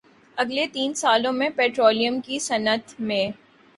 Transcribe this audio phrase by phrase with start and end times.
[0.37, 3.25] اگلے تین سالوں میں پٹرولیم کی صنعت میں